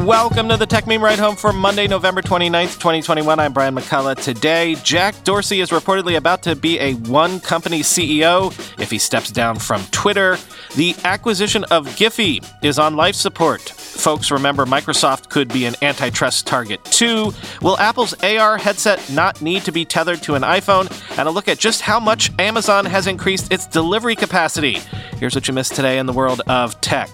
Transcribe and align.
Welcome 0.00 0.48
to 0.48 0.56
the 0.56 0.66
Techmeme 0.66 1.02
Ride 1.02 1.18
Home 1.18 1.36
for 1.36 1.52
Monday, 1.52 1.86
November 1.86 2.22
29th, 2.22 2.78
2021. 2.78 3.38
I'm 3.38 3.52
Brian 3.52 3.74
McCullough. 3.74 4.16
Today, 4.16 4.74
Jack 4.76 5.14
Dorsey 5.24 5.60
is 5.60 5.68
reportedly 5.68 6.16
about 6.16 6.42
to 6.44 6.56
be 6.56 6.80
a 6.80 6.94
one 6.94 7.38
company 7.38 7.80
CEO 7.80 8.50
if 8.80 8.90
he 8.90 8.96
steps 8.96 9.30
down 9.30 9.58
from 9.58 9.84
Twitter. 9.90 10.38
The 10.74 10.96
acquisition 11.04 11.64
of 11.64 11.86
Giphy 11.86 12.42
is 12.64 12.78
on 12.78 12.96
life 12.96 13.14
support. 13.14 13.60
Folks 13.60 14.30
remember 14.30 14.64
Microsoft 14.64 15.28
could 15.28 15.52
be 15.52 15.66
an 15.66 15.74
antitrust 15.82 16.46
target 16.46 16.82
too. 16.86 17.34
Will 17.60 17.78
Apple's 17.78 18.14
AR 18.24 18.56
headset 18.56 19.06
not 19.12 19.42
need 19.42 19.64
to 19.64 19.70
be 19.70 19.84
tethered 19.84 20.22
to 20.22 20.34
an 20.34 20.42
iPhone? 20.42 20.90
And 21.18 21.28
a 21.28 21.30
look 21.30 21.46
at 21.46 21.58
just 21.58 21.82
how 21.82 22.00
much 22.00 22.32
Amazon 22.38 22.86
has 22.86 23.06
increased 23.06 23.52
its 23.52 23.66
delivery 23.66 24.16
capacity. 24.16 24.78
Here's 25.18 25.34
what 25.34 25.46
you 25.46 25.52
missed 25.52 25.74
today 25.74 25.98
in 25.98 26.06
the 26.06 26.14
world 26.14 26.40
of 26.46 26.80
tech. 26.80 27.10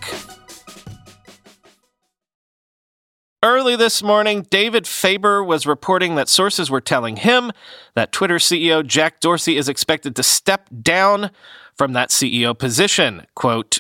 Early 3.47 3.77
this 3.77 4.03
morning, 4.03 4.45
David 4.51 4.89
Faber 4.89 5.41
was 5.41 5.69
reporting 5.69 6.17
that 6.17 6.29
sources 6.29 6.69
were 6.69 6.81
telling 6.81 7.15
him 7.15 7.53
that 7.95 8.11
Twitter 8.11 8.39
CEO 8.39 8.85
Jack 8.85 9.21
Dorsey 9.21 9.57
is 9.57 9.69
expected 9.69 10.17
to 10.17 10.25
step 10.25 10.69
down 10.83 11.31
from 11.73 11.93
that 11.93 12.11
CEO 12.11 12.59
position. 12.59 13.25
Quote, 13.37 13.79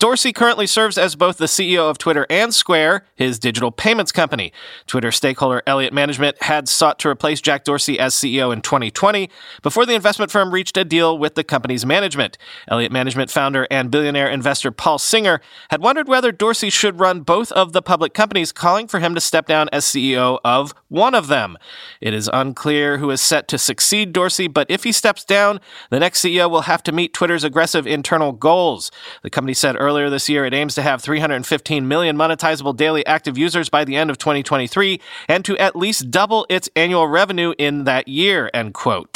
Dorsey 0.00 0.32
currently 0.32 0.66
serves 0.66 0.96
as 0.96 1.14
both 1.14 1.36
the 1.36 1.44
CEO 1.44 1.90
of 1.90 1.98
Twitter 1.98 2.26
and 2.30 2.54
Square, 2.54 3.04
his 3.16 3.38
digital 3.38 3.70
payments 3.70 4.12
company. 4.12 4.50
Twitter 4.86 5.12
stakeholder 5.12 5.62
Elliott 5.66 5.92
Management 5.92 6.42
had 6.42 6.70
sought 6.70 6.98
to 7.00 7.08
replace 7.10 7.42
Jack 7.42 7.64
Dorsey 7.64 7.98
as 7.98 8.14
CEO 8.14 8.50
in 8.50 8.62
2020 8.62 9.28
before 9.60 9.84
the 9.84 9.92
investment 9.92 10.32
firm 10.32 10.54
reached 10.54 10.78
a 10.78 10.86
deal 10.86 11.18
with 11.18 11.34
the 11.34 11.44
company's 11.44 11.84
management. 11.84 12.38
Elliott 12.68 12.90
Management 12.90 13.30
founder 13.30 13.68
and 13.70 13.90
billionaire 13.90 14.30
investor 14.30 14.70
Paul 14.70 14.96
Singer 14.96 15.38
had 15.68 15.82
wondered 15.82 16.08
whether 16.08 16.32
Dorsey 16.32 16.70
should 16.70 16.98
run 16.98 17.20
both 17.20 17.52
of 17.52 17.74
the 17.74 17.82
public 17.82 18.14
companies, 18.14 18.52
calling 18.52 18.88
for 18.88 19.00
him 19.00 19.14
to 19.14 19.20
step 19.20 19.46
down 19.46 19.68
as 19.70 19.84
CEO 19.84 20.38
of 20.42 20.72
one 20.90 21.14
of 21.14 21.28
them. 21.28 21.56
It 22.00 22.12
is 22.12 22.28
unclear 22.32 22.98
who 22.98 23.10
is 23.10 23.20
set 23.20 23.48
to 23.48 23.58
succeed 23.58 24.12
Dorsey, 24.12 24.48
but 24.48 24.70
if 24.70 24.84
he 24.84 24.92
steps 24.92 25.24
down, 25.24 25.60
the 25.88 26.00
next 26.00 26.22
CEO 26.22 26.50
will 26.50 26.62
have 26.62 26.82
to 26.82 26.92
meet 26.92 27.14
Twitter's 27.14 27.44
aggressive 27.44 27.86
internal 27.86 28.32
goals. 28.32 28.90
The 29.22 29.30
company 29.30 29.54
said 29.54 29.76
earlier 29.78 30.10
this 30.10 30.28
year, 30.28 30.44
it 30.44 30.52
aims 30.52 30.74
to 30.74 30.82
have 30.82 31.02
315 31.02 31.88
million 31.88 32.16
monetizable 32.16 32.76
daily 32.76 33.06
active 33.06 33.38
users 33.38 33.68
by 33.68 33.84
the 33.84 33.96
end 33.96 34.10
of 34.10 34.18
2023 34.18 35.00
and 35.28 35.44
to 35.44 35.56
at 35.56 35.76
least 35.76 36.10
double 36.10 36.44
its 36.50 36.68
annual 36.76 37.06
revenue 37.06 37.54
in 37.56 37.84
that 37.84 38.08
year, 38.08 38.50
end 38.52 38.74
quote. 38.74 39.09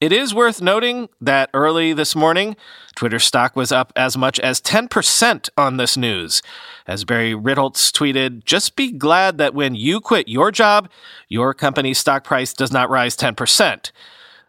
It 0.00 0.12
is 0.12 0.32
worth 0.32 0.62
noting 0.62 1.08
that 1.20 1.50
early 1.52 1.92
this 1.92 2.14
morning, 2.14 2.54
Twitter 2.94 3.18
stock 3.18 3.56
was 3.56 3.72
up 3.72 3.92
as 3.96 4.16
much 4.16 4.38
as 4.38 4.60
10% 4.60 5.48
on 5.58 5.76
this 5.76 5.96
news. 5.96 6.40
As 6.86 7.04
Barry 7.04 7.32
Ritholtz 7.32 7.90
tweeted, 7.90 8.44
just 8.44 8.76
be 8.76 8.92
glad 8.92 9.38
that 9.38 9.54
when 9.54 9.74
you 9.74 10.00
quit 10.00 10.28
your 10.28 10.52
job, 10.52 10.88
your 11.28 11.52
company's 11.52 11.98
stock 11.98 12.22
price 12.22 12.52
does 12.52 12.70
not 12.70 12.88
rise 12.88 13.16
10%. 13.16 13.90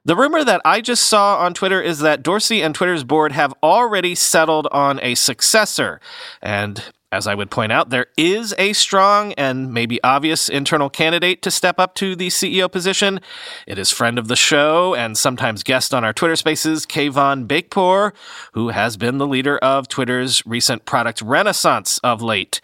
The 0.06 0.16
rumor 0.16 0.44
that 0.44 0.62
I 0.64 0.82
just 0.82 1.08
saw 1.08 1.38
on 1.38 1.56
Twitter 1.56 1.82
is 1.82 1.98
that 2.00 2.22
Dorsey 2.22 2.62
and 2.62 2.76
Twitter's 2.76 3.04
board 3.04 3.32
have 3.32 3.56
already 3.64 4.14
settled 4.14 4.68
on 4.72 5.00
a 5.02 5.16
successor. 5.16 6.00
And 6.44 6.84
as 7.12 7.28
I 7.28 7.36
would 7.36 7.50
point 7.50 7.72
out, 7.72 7.90
there 7.90 8.08
is 8.18 8.54
a 8.58 8.74
strong 8.74 9.34
and 9.34 9.74
maybe 9.74 10.02
obvious 10.04 10.50
internal 10.50 10.90
candidate 10.90 11.42
to 11.42 11.52
step 11.52 11.80
up 11.80 11.96
to 11.96 12.16
the 12.16 12.28
CEO 12.28 12.72
position. 12.72 13.20
It 13.68 13.78
is 13.80 13.92
friend 13.92 14.20
of 14.20 14.28
the 14.28 14.36
show 14.36 14.96
and 14.96 15.18
sometimes 15.18 15.64
guest 15.64 15.94
on 15.94 16.04
our 16.04 16.14
Twitter 16.14 16.36
spaces, 16.36 16.86
Kayvon 16.86 17.48
Beykpour, 17.48 18.14
who 18.54 18.70
has 18.70 18.98
been 18.98 19.18
the 19.18 19.28
leader 19.28 19.58
of 19.58 19.88
Twitter's 19.88 20.46
recent 20.46 20.86
product 20.86 21.22
renaissance 21.22 22.00
of 22.00 22.22
late. 22.22 22.62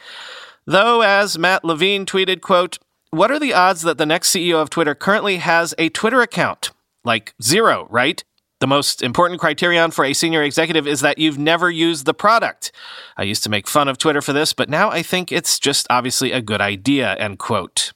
Though, 0.66 1.02
as 1.02 1.38
Matt 1.38 1.64
Levine 1.64 2.06
tweeted, 2.06 2.42
quote, 2.42 2.80
what 3.12 3.32
are 3.32 3.40
the 3.40 3.54
odds 3.54 3.84
that 3.84 3.98
the 3.98 4.06
next 4.06 4.30
CEO 4.30 4.62
of 4.62 4.70
Twitter 4.70 4.94
currently 4.96 5.38
has 5.38 5.74
a 5.78 5.90
Twitter 5.90 6.22
account? 6.22 6.72
like 7.06 7.34
zero, 7.42 7.88
right? 7.90 8.24
The 8.62 8.68
most 8.68 9.04
important 9.04 9.42
criterion 9.42 9.92
for 9.92 10.06
a 10.06 10.14
senior 10.14 10.42
executive 10.42 10.88
is 10.88 11.02
that 11.02 11.18
you've 11.18 11.38
never 11.38 11.70
used 11.70 12.06
the 12.06 12.14
product. 12.14 12.72
I 13.18 13.24
used 13.24 13.44
to 13.44 13.50
make 13.50 13.68
fun 13.68 13.90
of 13.90 13.98
Twitter 13.98 14.22
for 14.22 14.32
this, 14.32 14.54
but 14.54 14.70
now 14.70 14.90
I 14.90 15.02
think 15.02 15.32
it's 15.32 15.60
just 15.60 15.86
obviously 15.90 16.32
a 16.32 16.42
good 16.42 16.62
idea, 16.62 17.16
end 17.16 17.40
quote. 17.40 17.92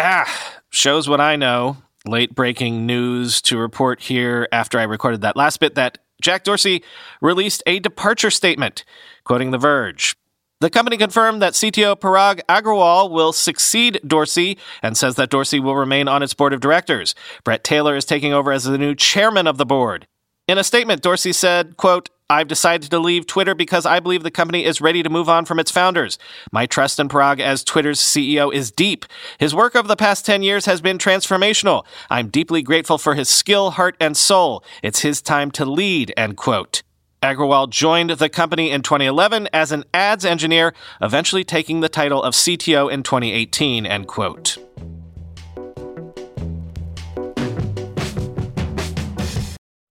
Ah, 0.00 0.60
shows 0.70 1.08
what 1.08 1.20
I 1.20 1.36
know. 1.36 1.78
Late 2.06 2.34
breaking 2.34 2.84
news 2.84 3.40
to 3.42 3.56
report 3.56 4.00
here 4.00 4.48
after 4.52 4.78
I 4.78 4.82
recorded 4.82 5.22
that 5.22 5.36
last 5.36 5.58
bit 5.58 5.74
that 5.76 5.98
Jack 6.20 6.44
Dorsey 6.44 6.84
released 7.20 7.62
a 7.66 7.78
departure 7.80 8.30
statement, 8.30 8.84
quoting 9.24 9.50
The 9.50 9.58
Verge. 9.58 10.14
The 10.60 10.70
company 10.70 10.96
confirmed 10.96 11.42
that 11.42 11.54
CTO 11.54 11.96
Parag 11.96 12.40
Agrawal 12.48 13.10
will 13.10 13.32
succeed 13.32 14.00
Dorsey 14.06 14.56
and 14.82 14.96
says 14.96 15.16
that 15.16 15.30
Dorsey 15.30 15.60
will 15.60 15.76
remain 15.76 16.08
on 16.08 16.22
its 16.22 16.32
board 16.32 16.52
of 16.52 16.60
directors. 16.60 17.14
Bret 17.42 17.64
Taylor 17.64 17.96
is 17.96 18.04
taking 18.04 18.32
over 18.32 18.52
as 18.52 18.64
the 18.64 18.78
new 18.78 18.94
chairman 18.94 19.46
of 19.46 19.58
the 19.58 19.66
board. 19.66 20.06
In 20.46 20.58
a 20.58 20.64
statement, 20.64 21.02
Dorsey 21.02 21.32
said, 21.32 21.76
quote, 21.76 22.10
I've 22.30 22.48
decided 22.48 22.90
to 22.90 22.98
leave 22.98 23.26
Twitter 23.26 23.54
because 23.54 23.84
I 23.84 24.00
believe 24.00 24.22
the 24.22 24.30
company 24.30 24.64
is 24.64 24.80
ready 24.80 25.02
to 25.02 25.10
move 25.10 25.28
on 25.28 25.44
from 25.44 25.58
its 25.58 25.70
founders. 25.70 26.18
My 26.52 26.64
trust 26.64 26.98
in 26.98 27.08
Parag 27.08 27.40
as 27.40 27.62
Twitter's 27.62 28.00
CEO 28.00 28.52
is 28.52 28.70
deep. 28.70 29.04
His 29.38 29.54
work 29.54 29.76
over 29.76 29.86
the 29.86 29.96
past 29.96 30.24
10 30.24 30.42
years 30.42 30.64
has 30.64 30.80
been 30.80 30.96
transformational. 30.96 31.84
I'm 32.08 32.28
deeply 32.28 32.62
grateful 32.62 32.96
for 32.96 33.14
his 33.14 33.28
skill, 33.28 33.72
heart, 33.72 33.96
and 34.00 34.16
soul. 34.16 34.64
It's 34.82 35.00
his 35.00 35.20
time 35.20 35.50
to 35.52 35.66
lead, 35.66 36.14
end 36.16 36.36
quote. 36.38 36.82
Agrawal 37.24 37.70
joined 37.70 38.10
the 38.10 38.28
company 38.28 38.70
in 38.70 38.82
2011 38.82 39.48
as 39.50 39.72
an 39.72 39.84
ads 39.94 40.26
engineer, 40.26 40.74
eventually 41.00 41.42
taking 41.42 41.80
the 41.80 41.88
title 41.88 42.22
of 42.22 42.34
CTO 42.34 42.92
in 42.92 43.02
2018, 43.02 43.86
end 43.86 44.06
quote. 44.06 44.58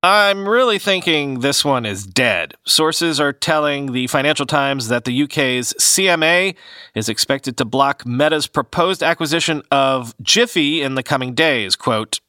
I'm 0.04 0.48
really 0.48 0.78
thinking 0.78 1.40
this 1.40 1.66
one 1.66 1.88
is 1.88 2.06
dead. 2.06 2.54
Sources 2.68 3.20
are 3.20 3.34
telling 3.34 3.94
the 3.94 4.06
Financial 4.06 4.46
Times 4.46 4.90
that 4.90 5.06
the 5.06 5.24
UK's 5.24 5.74
CMA 5.80 6.56
is 6.94 7.10
expected 7.10 7.58
to 7.58 7.66
block 7.66 8.06
Meta's 8.06 8.46
proposed 8.46 9.02
acquisition 9.02 9.64
of 9.72 10.16
Giphy 10.22 10.82
in 10.82 10.94
the 10.94 11.04
coming 11.04 11.34
days. 11.34 11.76
Quote, 11.76 12.20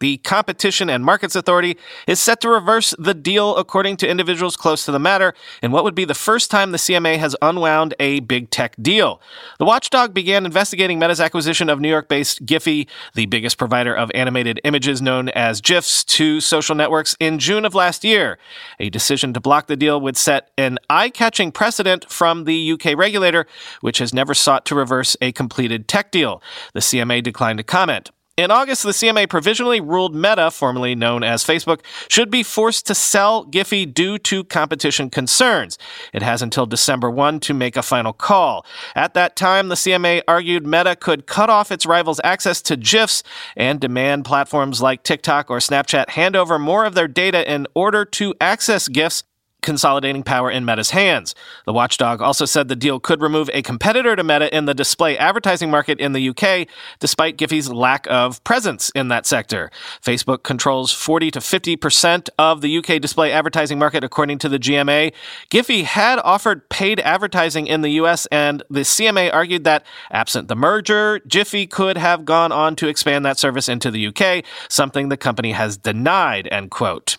the 0.00 0.16
Competition 0.18 0.90
and 0.90 1.04
Markets 1.04 1.36
Authority 1.36 1.76
is 2.06 2.18
set 2.18 2.40
to 2.40 2.48
reverse 2.48 2.94
the 2.98 3.14
deal, 3.14 3.56
according 3.56 3.96
to 3.98 4.08
individuals 4.08 4.56
close 4.56 4.84
to 4.86 4.92
the 4.92 4.98
matter, 4.98 5.34
in 5.62 5.70
what 5.70 5.84
would 5.84 5.94
be 5.94 6.04
the 6.04 6.14
first 6.14 6.50
time 6.50 6.72
the 6.72 6.78
CMA 6.78 7.18
has 7.18 7.36
unwound 7.40 7.94
a 8.00 8.20
big 8.20 8.50
tech 8.50 8.74
deal. 8.80 9.20
The 9.58 9.64
watchdog 9.64 10.12
began 10.12 10.44
investigating 10.44 10.98
Meta's 10.98 11.20
acquisition 11.20 11.68
of 11.68 11.80
New 11.80 11.88
York 11.88 12.08
based 12.08 12.44
Giphy, 12.44 12.88
the 13.14 13.26
biggest 13.26 13.58
provider 13.58 13.94
of 13.94 14.10
animated 14.14 14.60
images 14.64 15.00
known 15.00 15.28
as 15.30 15.60
GIFs, 15.60 16.02
to 16.04 16.40
social 16.40 16.74
networks 16.74 17.14
in 17.20 17.38
June 17.38 17.64
of 17.64 17.74
last 17.74 18.02
year. 18.02 18.38
A 18.78 18.90
decision 18.90 19.32
to 19.34 19.40
block 19.40 19.66
the 19.66 19.76
deal 19.76 20.00
would 20.00 20.16
set 20.16 20.50
an 20.56 20.78
eye 20.88 21.10
catching 21.10 21.52
precedent 21.52 22.10
from 22.10 22.44
the 22.44 22.72
UK 22.72 22.96
regulator, 22.96 23.46
which 23.80 23.98
has 23.98 24.14
never 24.14 24.34
sought 24.34 24.64
to 24.66 24.74
reverse 24.74 25.16
a 25.20 25.32
completed 25.32 25.88
tech 25.88 26.10
deal. 26.10 26.42
The 26.72 26.80
CMA 26.80 27.22
declined 27.22 27.58
to 27.58 27.64
comment. 27.64 28.10
In 28.40 28.50
August, 28.50 28.84
the 28.84 28.92
CMA 28.92 29.28
provisionally 29.28 29.82
ruled 29.82 30.14
Meta, 30.14 30.50
formerly 30.50 30.94
known 30.94 31.22
as 31.22 31.44
Facebook, 31.44 31.80
should 32.08 32.30
be 32.30 32.42
forced 32.42 32.86
to 32.86 32.94
sell 32.94 33.44
Giphy 33.44 33.84
due 33.92 34.16
to 34.16 34.44
competition 34.44 35.10
concerns. 35.10 35.76
It 36.14 36.22
has 36.22 36.40
until 36.40 36.64
December 36.64 37.10
1 37.10 37.40
to 37.40 37.52
make 37.52 37.76
a 37.76 37.82
final 37.82 38.14
call. 38.14 38.64
At 38.96 39.12
that 39.12 39.36
time, 39.36 39.68
the 39.68 39.74
CMA 39.74 40.22
argued 40.26 40.66
Meta 40.66 40.96
could 40.96 41.26
cut 41.26 41.50
off 41.50 41.70
its 41.70 41.84
rivals' 41.84 42.18
access 42.24 42.62
to 42.62 42.78
GIFs 42.78 43.22
and 43.58 43.78
demand 43.78 44.24
platforms 44.24 44.80
like 44.80 45.02
TikTok 45.02 45.50
or 45.50 45.58
Snapchat 45.58 46.08
hand 46.08 46.34
over 46.34 46.58
more 46.58 46.86
of 46.86 46.94
their 46.94 47.08
data 47.08 47.46
in 47.46 47.66
order 47.74 48.06
to 48.06 48.34
access 48.40 48.88
GIFs 48.88 49.22
consolidating 49.62 50.22
power 50.22 50.50
in 50.50 50.64
Meta's 50.64 50.90
hands. 50.90 51.34
The 51.66 51.72
watchdog 51.72 52.20
also 52.20 52.44
said 52.44 52.68
the 52.68 52.76
deal 52.76 52.98
could 52.98 53.22
remove 53.22 53.50
a 53.52 53.62
competitor 53.62 54.16
to 54.16 54.24
Meta 54.24 54.54
in 54.56 54.64
the 54.64 54.74
display 54.74 55.16
advertising 55.18 55.70
market 55.70 56.00
in 56.00 56.12
the 56.12 56.28
UK, 56.30 56.66
despite 56.98 57.36
Giphy's 57.36 57.70
lack 57.70 58.06
of 58.10 58.42
presence 58.44 58.90
in 58.90 59.08
that 59.08 59.26
sector. 59.26 59.70
Facebook 60.02 60.42
controls 60.42 60.90
40 60.90 61.30
to 61.32 61.38
50% 61.38 62.28
of 62.38 62.60
the 62.60 62.78
UK 62.78 63.00
display 63.00 63.30
advertising 63.30 63.78
market, 63.78 64.02
according 64.02 64.38
to 64.38 64.48
the 64.48 64.58
CMA. 64.58 65.12
Giphy 65.50 65.84
had 65.84 66.18
offered 66.20 66.68
paid 66.68 67.00
advertising 67.00 67.66
in 67.66 67.82
the 67.82 67.90
US, 68.02 68.26
and 68.26 68.62
the 68.70 68.80
CMA 68.80 69.32
argued 69.32 69.64
that, 69.64 69.84
absent 70.10 70.48
the 70.48 70.56
merger, 70.56 71.20
Giphy 71.28 71.68
could 71.68 71.96
have 71.98 72.24
gone 72.24 72.52
on 72.52 72.76
to 72.76 72.88
expand 72.88 73.24
that 73.26 73.38
service 73.38 73.68
into 73.68 73.90
the 73.90 74.06
UK, 74.06 74.44
something 74.68 75.08
the 75.08 75.16
company 75.16 75.52
has 75.52 75.76
denied, 75.76 76.48
end 76.50 76.70
quote. 76.70 77.18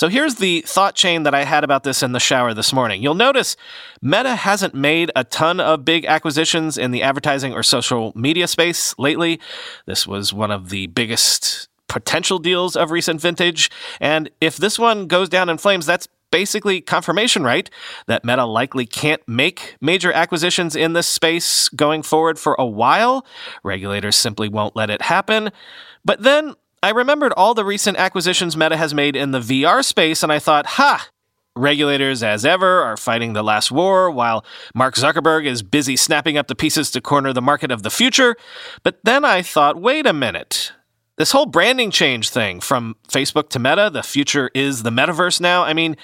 So 0.00 0.08
here's 0.08 0.36
the 0.36 0.62
thought 0.62 0.94
chain 0.94 1.24
that 1.24 1.34
I 1.34 1.44
had 1.44 1.62
about 1.62 1.82
this 1.82 2.02
in 2.02 2.12
the 2.12 2.20
shower 2.20 2.54
this 2.54 2.72
morning. 2.72 3.02
You'll 3.02 3.14
notice 3.14 3.54
Meta 4.00 4.34
hasn't 4.34 4.72
made 4.72 5.12
a 5.14 5.24
ton 5.24 5.60
of 5.60 5.84
big 5.84 6.06
acquisitions 6.06 6.78
in 6.78 6.90
the 6.90 7.02
advertising 7.02 7.52
or 7.52 7.62
social 7.62 8.10
media 8.14 8.48
space 8.48 8.98
lately. 8.98 9.38
This 9.84 10.06
was 10.06 10.32
one 10.32 10.50
of 10.50 10.70
the 10.70 10.86
biggest 10.86 11.68
potential 11.86 12.38
deals 12.38 12.76
of 12.76 12.90
recent 12.90 13.20
vintage. 13.20 13.70
And 14.00 14.30
if 14.40 14.56
this 14.56 14.78
one 14.78 15.06
goes 15.06 15.28
down 15.28 15.50
in 15.50 15.58
flames, 15.58 15.84
that's 15.84 16.08
basically 16.30 16.80
confirmation, 16.80 17.42
right? 17.42 17.68
That 18.06 18.24
Meta 18.24 18.46
likely 18.46 18.86
can't 18.86 19.20
make 19.28 19.76
major 19.82 20.12
acquisitions 20.12 20.76
in 20.76 20.94
this 20.94 21.08
space 21.08 21.68
going 21.68 22.04
forward 22.04 22.38
for 22.38 22.56
a 22.58 22.64
while. 22.64 23.26
Regulators 23.64 24.16
simply 24.16 24.48
won't 24.48 24.74
let 24.74 24.88
it 24.88 25.02
happen. 25.02 25.50
But 26.06 26.22
then 26.22 26.54
I 26.82 26.90
remembered 26.90 27.32
all 27.36 27.52
the 27.52 27.64
recent 27.64 27.98
acquisitions 27.98 28.56
Meta 28.56 28.76
has 28.76 28.94
made 28.94 29.14
in 29.14 29.32
the 29.32 29.40
VR 29.40 29.84
space, 29.84 30.22
and 30.22 30.32
I 30.32 30.38
thought, 30.38 30.66
ha! 30.66 31.08
Regulators, 31.56 32.22
as 32.22 32.46
ever, 32.46 32.82
are 32.82 32.96
fighting 32.96 33.32
the 33.32 33.42
last 33.42 33.70
war 33.70 34.10
while 34.10 34.44
Mark 34.74 34.94
Zuckerberg 34.94 35.44
is 35.44 35.62
busy 35.62 35.96
snapping 35.96 36.38
up 36.38 36.46
the 36.46 36.54
pieces 36.54 36.90
to 36.92 37.00
corner 37.00 37.32
the 37.32 37.42
market 37.42 37.70
of 37.70 37.82
the 37.82 37.90
future. 37.90 38.36
But 38.82 39.00
then 39.04 39.24
I 39.24 39.42
thought, 39.42 39.80
wait 39.80 40.06
a 40.06 40.12
minute. 40.12 40.72
This 41.18 41.32
whole 41.32 41.46
branding 41.46 41.90
change 41.90 42.30
thing 42.30 42.60
from 42.60 42.96
Facebook 43.08 43.50
to 43.50 43.58
Meta, 43.58 43.90
the 43.92 44.02
future 44.02 44.50
is 44.54 44.84
the 44.84 44.90
metaverse 44.90 45.38
now. 45.38 45.64
I 45.64 45.74
mean, 45.74 45.96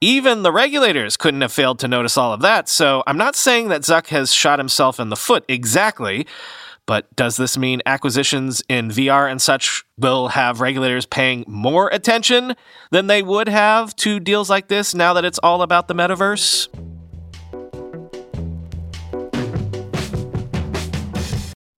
even 0.00 0.42
the 0.42 0.52
regulators 0.52 1.18
couldn't 1.18 1.40
have 1.40 1.52
failed 1.52 1.78
to 1.80 1.88
notice 1.88 2.16
all 2.16 2.32
of 2.32 2.40
that. 2.40 2.68
So 2.68 3.02
I'm 3.06 3.18
not 3.18 3.36
saying 3.36 3.68
that 3.68 3.82
Zuck 3.82 4.06
has 4.06 4.32
shot 4.32 4.58
himself 4.58 4.98
in 4.98 5.10
the 5.10 5.16
foot 5.16 5.44
exactly. 5.48 6.26
But 6.86 7.14
does 7.16 7.36
this 7.36 7.56
mean 7.56 7.80
acquisitions 7.86 8.62
in 8.68 8.90
VR 8.90 9.30
and 9.30 9.40
such 9.40 9.84
will 9.96 10.28
have 10.28 10.60
regulators 10.60 11.06
paying 11.06 11.44
more 11.46 11.88
attention 11.88 12.54
than 12.90 13.06
they 13.06 13.22
would 13.22 13.48
have 13.48 13.96
to 13.96 14.20
deals 14.20 14.50
like 14.50 14.68
this 14.68 14.94
now 14.94 15.14
that 15.14 15.24
it's 15.24 15.38
all 15.38 15.62
about 15.62 15.88
the 15.88 15.94
metaverse? 15.94 16.68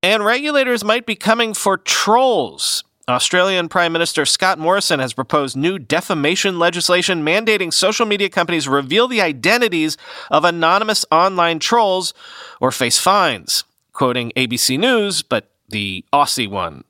And 0.02 0.24
regulators 0.24 0.84
might 0.84 1.06
be 1.06 1.14
coming 1.14 1.54
for 1.54 1.76
trolls. 1.78 2.82
Australian 3.08 3.68
Prime 3.68 3.92
Minister 3.92 4.26
Scott 4.26 4.58
Morrison 4.58 4.98
has 4.98 5.12
proposed 5.12 5.56
new 5.56 5.78
defamation 5.78 6.58
legislation 6.58 7.24
mandating 7.24 7.72
social 7.72 8.06
media 8.06 8.28
companies 8.28 8.66
reveal 8.66 9.06
the 9.06 9.20
identities 9.20 9.96
of 10.28 10.44
anonymous 10.44 11.04
online 11.12 11.60
trolls 11.60 12.12
or 12.60 12.72
face 12.72 12.98
fines 12.98 13.62
quoting 13.96 14.30
ABC 14.36 14.78
News, 14.78 15.22
but 15.22 15.50
the 15.70 16.04
Aussie 16.12 16.48
one. 16.48 16.84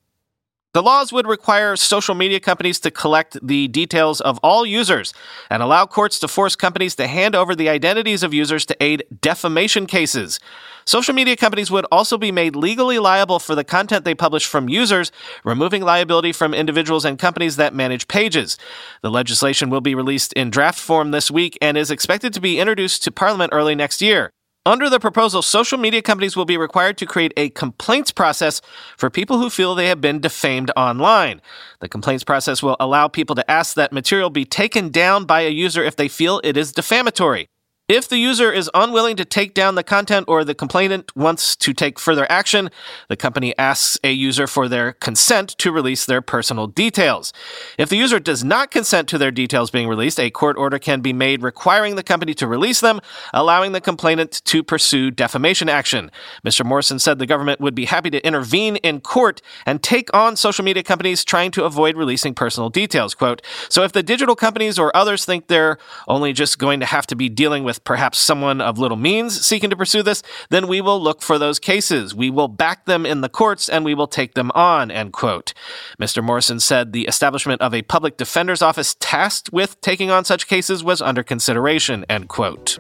The 0.75 0.82
laws 0.82 1.11
would 1.11 1.26
require 1.26 1.75
social 1.76 2.14
media 2.14 2.38
companies 2.38 2.81
to 2.81 2.91
collect 2.91 3.38
the 3.41 3.69
details 3.69 4.20
of 4.20 4.38
all 4.43 4.67
users 4.67 5.14
and 5.49 5.62
allow 5.62 5.87
courts 5.87 6.19
to 6.19 6.29
force 6.29 6.55
companies 6.55 6.94
to 6.97 7.06
hand 7.06 7.35
over 7.35 7.55
the 7.55 7.70
identities 7.70 8.23
of 8.23 8.35
users 8.35 8.67
to 8.67 8.76
aid 8.82 9.05
defamation 9.23 9.87
cases. 9.87 10.38
Social 10.85 11.14
media 11.14 11.37
companies 11.37 11.70
would 11.70 11.87
also 11.91 12.19
be 12.19 12.31
made 12.31 12.55
legally 12.56 12.99
liable 12.99 13.38
for 13.38 13.55
the 13.55 13.64
content 13.64 14.05
they 14.05 14.14
publish 14.14 14.44
from 14.44 14.69
users, 14.69 15.11
removing 15.44 15.82
liability 15.82 16.32
from 16.32 16.52
individuals 16.52 17.05
and 17.05 17.19
companies 17.19 17.56
that 17.56 17.73
manage 17.73 18.06
pages. 18.09 18.59
The 19.02 19.11
legislation 19.11 19.70
will 19.70 19.81
be 19.81 19.94
released 19.94 20.32
in 20.35 20.50
draft 20.50 20.79
form 20.79 21.11
this 21.11 21.31
week 21.31 21.56
and 21.62 21.79
is 21.79 21.91
expected 21.91 22.35
to 22.35 22.41
be 22.41 22.59
introduced 22.59 23.02
to 23.05 23.11
Parliament 23.11 23.52
early 23.55 23.76
next 23.76 24.02
year. 24.02 24.31
Under 24.67 24.91
the 24.91 24.99
proposal, 24.99 25.43
social 25.43 25.79
media 25.79 26.03
companies 26.03 26.35
will 26.35 26.45
be 26.45 26.57
required 26.57 26.99
to 26.99 27.07
create 27.07 27.33
a 27.37 27.51
complaints 27.51 28.11
process 28.11 28.61
for 28.97 29.09
people 29.09 29.39
who 29.39 29.49
feel 29.49 29.77
they 29.77 29.87
have 29.87 30.01
been 30.01 30.19
defamed 30.19 30.73
online. 30.77 31.41
The 31.79 31.89
complaints 31.89 32.25
process 32.25 32.65
will 32.65 32.77
allow 32.81 33.07
people 33.07 33.37
to 33.37 33.49
ask 33.49 33.77
that 33.77 33.93
material 33.93 34.29
be 34.29 34.45
taken 34.45 34.89
down 34.89 35.25
by 35.25 35.43
a 35.43 35.51
user 35.51 35.85
if 35.85 35.95
they 35.95 36.09
feel 36.09 36.41
it 36.43 36.57
is 36.57 36.73
defamatory. 36.73 37.49
If 37.88 38.09
the 38.09 38.19
user 38.19 38.53
is 38.53 38.69
unwilling 38.75 39.15
to 39.15 39.25
take 39.25 39.55
down 39.55 39.77
the 39.77 39.85
content 39.85 40.25
or 40.27 40.43
the 40.43 40.56
complainant 40.56 41.15
wants 41.15 41.55
to 41.55 41.73
take 41.73 42.00
further 42.00 42.27
action, 42.29 42.69
the 43.09 43.17
company 43.17 43.56
asks 43.56 43.97
a 44.03 44.11
user 44.11 44.49
for 44.49 44.69
their 44.69 44.94
consent 44.94 45.50
to 45.59 45.71
release 45.71 46.05
their 46.05 46.21
personal 46.21 46.67
details. 46.67 47.33
If 47.79 47.88
the 47.88 47.97
user 47.97 48.19
does 48.19 48.43
not 48.43 48.73
consent 48.73 49.06
to 49.11 49.19
their 49.19 49.31
details 49.31 49.71
being 49.71 49.87
released, 49.87 50.19
a 50.19 50.31
court 50.31 50.56
order 50.59 50.81
can 50.81 51.00
be 51.00 51.12
made 51.12 51.44
requiring 51.44 51.94
the 51.94 52.03
company 52.03 52.35
to 52.35 52.49
release 52.49 52.81
them, 52.81 53.00
allowing 53.33 53.71
the 53.71 53.81
complainant 53.81 54.44
to 54.47 54.65
pursue 54.65 55.12
defamation 55.12 55.69
action. 55.69 56.11
Mr. 56.44 56.67
Morrison 56.67 56.99
said 56.99 57.21
the 57.21 57.25
government 57.25 57.61
would 57.61 57.77
be 57.77 57.85
happy 57.85 58.11
to 58.11 58.27
intervene 58.27 58.75
in 58.79 59.00
court 59.00 59.41
and 59.65 59.81
take 59.81 60.12
on 60.12 60.35
social 60.35 60.65
media 60.65 60.83
companies 60.83 61.25
trying 61.25 61.53
to 61.53 61.62
avoid 61.62 61.97
releasing 61.97 62.35
personal 62.35 62.69
details. 62.69 63.15
Quote, 63.15 63.43
so 63.69 63.85
if 63.85 63.93
the 63.93 64.03
digital 64.03 64.35
companies 64.35 64.77
or 64.77 64.91
others 64.97 65.25
think 65.25 65.47
they're 65.47 65.79
only 66.09 66.33
just 66.33 66.59
going 66.59 66.81
to 66.81 66.87
have 66.87 67.06
to 67.06 67.15
be 67.15 67.29
dealing 67.29 67.62
with 67.62 67.75
with 67.76 67.84
perhaps 67.84 68.19
someone 68.19 68.61
of 68.61 68.78
little 68.78 68.96
means 68.96 69.46
seeking 69.46 69.70
to 69.70 69.76
pursue 69.76 70.02
this, 70.02 70.23
then 70.49 70.67
we 70.67 70.81
will 70.81 71.00
look 71.00 71.23
for 71.23 71.38
those 71.38 71.58
cases. 71.58 72.14
We 72.14 72.31
will 72.31 72.49
back 72.49 72.87
them 72.87 73.05
in 73.05 73.20
the 73.20 73.28
courts 73.28 73.69
and 73.69 73.84
we 73.84 73.94
will 73.94 74.06
take 74.06 74.34
them 74.34 74.50
on, 74.55 74.90
end 74.90 75.12
quote. 75.12 75.52
Mr. 76.00 76.25
Morrison 76.25 76.58
said 76.58 76.93
the 76.93 77.06
establishment 77.06 77.61
of 77.61 77.75
a 77.75 77.82
public 77.82 78.17
defender's 78.17 78.62
office 78.62 78.96
tasked 78.99 79.52
with 79.52 79.81
taking 79.82 80.11
on 80.11 80.25
such 80.25 80.46
cases 80.46 80.82
was 80.82 81.02
under 81.02 81.23
consideration, 81.23 82.06
end 82.08 82.28
quote. 82.28 82.78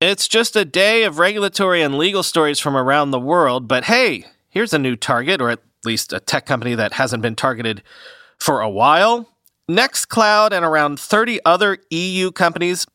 It's 0.00 0.28
just 0.28 0.56
a 0.56 0.64
day 0.64 1.02
of 1.02 1.18
regulatory 1.18 1.82
and 1.82 1.98
legal 1.98 2.22
stories 2.22 2.58
from 2.58 2.76
around 2.76 3.10
the 3.10 3.20
world, 3.20 3.68
but 3.68 3.84
hey, 3.84 4.24
here's 4.48 4.72
a 4.72 4.78
new 4.78 4.96
target, 4.96 5.42
or 5.42 5.50
at 5.50 5.60
least 5.84 6.12
a 6.12 6.20
tech 6.20 6.46
company 6.46 6.74
that 6.74 6.94
hasn't 6.94 7.22
been 7.22 7.36
targeted 7.36 7.82
for 8.38 8.60
a 8.60 8.70
while. 8.70 9.28
Nextcloud 9.70 10.50
and 10.50 10.64
around 10.64 10.98
30 10.98 11.38
other 11.44 11.78
EU 11.90 12.32
companies 12.32 12.88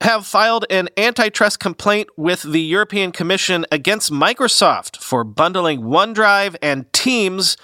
have 0.00 0.24
filed 0.24 0.64
an 0.70 0.88
antitrust 0.96 1.60
complaint 1.60 2.08
with 2.16 2.42
the 2.42 2.60
European 2.60 3.12
Commission 3.12 3.66
against 3.70 4.10
Microsoft 4.10 4.96
for 4.96 5.24
bundling 5.24 5.82
OneDrive 5.82 6.56
and 6.62 6.90
Teams 6.94 7.58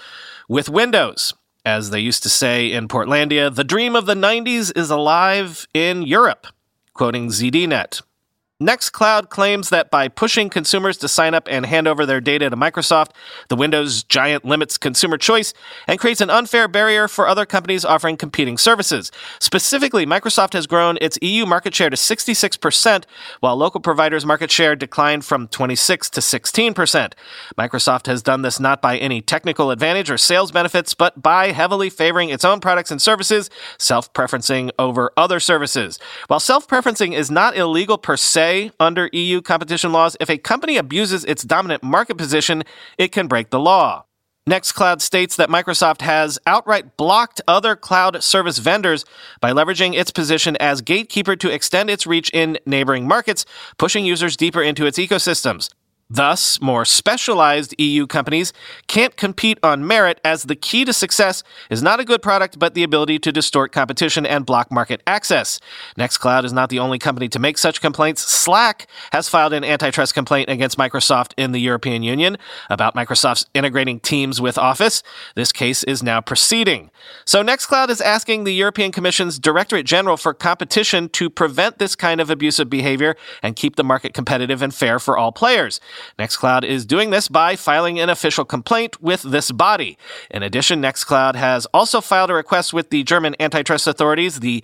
with 0.47 0.69
Windows. 0.69 1.33
As 1.65 1.89
they 1.89 1.99
used 1.99 2.21
to 2.23 2.29
say 2.29 2.71
in 2.71 2.87
Portlandia, 2.87 3.53
the 3.53 3.63
dream 3.63 3.95
of 3.95 4.05
the 4.05 4.13
90s 4.13 4.71
is 4.77 4.91
alive 4.91 5.67
in 5.73 6.03
Europe, 6.03 6.45
quoting 6.93 7.29
ZDNet. 7.29 8.03
Nextcloud 8.61 9.29
claims 9.29 9.69
that 9.69 9.89
by 9.89 10.09
pushing 10.09 10.49
consumers 10.49 10.97
to 10.97 11.07
sign 11.07 11.33
up 11.33 11.47
and 11.49 11.65
hand 11.65 11.87
over 11.87 12.05
their 12.05 12.19
data 12.19 12.49
to 12.49 12.57
Microsoft, 12.57 13.11
the 13.47 13.55
Windows 13.55 14.03
giant 14.03 14.43
limits 14.43 14.77
consumer 14.77 15.17
choice 15.17 15.53
and 15.87 15.97
creates 15.97 16.19
an 16.19 16.29
unfair 16.29 16.67
barrier 16.67 17.07
for 17.07 17.25
other 17.25 17.45
companies 17.45 17.85
offering 17.85 18.17
competing 18.17 18.57
services. 18.57 19.13
Specifically, 19.39 20.05
Microsoft 20.05 20.51
has 20.51 20.67
grown 20.67 20.97
its 20.99 21.17
EU 21.21 21.45
market 21.45 21.73
share 21.73 21.89
to 21.89 21.95
66%, 21.95 23.05
while 23.39 23.55
local 23.55 23.79
providers' 23.79 24.25
market 24.25 24.51
share 24.51 24.75
declined 24.75 25.23
from 25.23 25.47
26 25.47 26.09
to 26.09 26.19
16%. 26.19 27.13
Microsoft 27.57 28.07
has 28.07 28.21
done 28.21 28.41
this 28.41 28.59
not 28.59 28.81
by 28.81 28.97
any 28.97 29.21
technical 29.21 29.71
advantage 29.71 30.11
or 30.11 30.17
sales 30.17 30.51
benefits, 30.51 30.93
but 30.93 31.21
by 31.21 31.53
heavily 31.53 31.89
favoring 31.89 32.27
its 32.27 32.43
own 32.43 32.59
products 32.59 32.91
and 32.91 33.01
services, 33.01 33.49
self 33.77 34.11
preferencing 34.11 34.69
over 34.77 35.13
other 35.15 35.39
services. 35.39 35.97
While 36.27 36.41
self 36.41 36.67
preferencing 36.67 37.13
is 37.13 37.31
not 37.31 37.55
illegal 37.55 37.97
per 37.97 38.17
se, 38.17 38.48
say 38.49 38.71
under 38.79 39.09
EU 39.13 39.41
competition 39.41 39.91
laws 39.91 40.17
if 40.19 40.29
a 40.29 40.37
company 40.37 40.77
abuses 40.77 41.23
its 41.25 41.43
dominant 41.43 41.83
market 41.83 42.17
position, 42.17 42.63
it 42.97 43.11
can 43.11 43.27
break 43.27 43.49
the 43.49 43.59
law. 43.59 44.05
Nextcloud 44.49 44.99
states 45.01 45.35
that 45.35 45.49
Microsoft 45.49 46.01
has 46.01 46.39
outright 46.47 46.97
blocked 46.97 47.39
other 47.47 47.75
cloud 47.75 48.23
service 48.23 48.57
vendors 48.57 49.05
by 49.41 49.51
leveraging 49.51 49.93
its 49.93 50.09
position 50.09 50.57
as 50.57 50.81
gatekeeper 50.81 51.35
to 51.35 51.53
extend 51.53 51.89
its 51.89 52.07
reach 52.07 52.31
in 52.31 52.57
neighboring 52.65 53.07
markets, 53.07 53.45
pushing 53.77 54.05
users 54.05 54.35
deeper 54.35 54.63
into 54.63 54.87
its 54.87 54.97
ecosystems. 54.97 55.69
Thus, 56.11 56.59
more 56.59 56.85
specialized 56.85 57.75
EU 57.77 58.07
companies 58.07 58.51
can't 58.87 59.15
compete 59.15 59.59
on 59.61 59.85
merit 59.85 60.19
as 60.25 60.41
the 60.41 60.55
key 60.55 60.83
to 60.85 60.91
success 60.91 61.43
is 61.69 61.83
not 61.83 61.99
a 61.99 62.03
good 62.03 62.23
product 62.23 62.57
but 62.57 62.73
the 62.73 62.81
ability 62.81 63.19
to 63.19 63.31
distort 63.31 63.71
competition 63.71 64.25
and 64.25 64.43
block 64.43 64.71
market 64.71 65.03
access. 65.05 65.59
Nextcloud 65.99 66.45
is 66.45 66.53
not 66.53 66.69
the 66.69 66.79
only 66.79 66.97
company 66.97 67.29
to 67.29 67.37
make 67.37 67.59
such 67.59 67.79
complaints. 67.79 68.23
Slack 68.25 68.87
has 69.11 69.29
filed 69.29 69.53
an 69.53 69.63
antitrust 69.63 70.15
complaint 70.15 70.49
against 70.49 70.79
Microsoft 70.79 71.33
in 71.37 71.51
the 71.51 71.59
European 71.59 72.01
Union 72.01 72.37
about 72.71 72.95
Microsoft's 72.95 73.45
integrating 73.53 73.99
Teams 73.99 74.41
with 74.41 74.57
Office. 74.57 75.03
This 75.35 75.51
case 75.51 75.83
is 75.83 76.01
now 76.01 76.21
proceeding. 76.21 76.89
So 77.23 77.43
Nextcloud 77.43 77.89
is 77.89 78.01
asking 78.01 78.45
the 78.45 78.53
European 78.53 78.91
Commission's 78.91 79.37
Directorate 79.37 79.85
General 79.85 80.17
for 80.17 80.33
Competition 80.33 81.07
to 81.09 81.29
prevent 81.29 81.77
this 81.77 81.95
kind 81.95 82.19
of 82.19 82.31
abusive 82.31 82.67
behavior 82.67 83.15
and 83.43 83.55
keep 83.55 83.75
the 83.75 83.83
market 83.83 84.15
competitive 84.15 84.63
and 84.63 84.73
fair 84.73 84.97
for 84.97 85.15
all 85.15 85.31
players. 85.31 85.79
Nextcloud 86.17 86.63
is 86.63 86.85
doing 86.85 87.09
this 87.09 87.27
by 87.27 87.55
filing 87.55 87.99
an 87.99 88.09
official 88.09 88.45
complaint 88.45 89.01
with 89.01 89.23
this 89.23 89.51
body. 89.51 89.97
In 90.29 90.43
addition, 90.43 90.81
Nextcloud 90.81 91.35
has 91.35 91.65
also 91.67 92.01
filed 92.01 92.29
a 92.29 92.33
request 92.33 92.73
with 92.73 92.89
the 92.89 93.03
German 93.03 93.35
antitrust 93.39 93.87
authorities, 93.87 94.39
the 94.39 94.63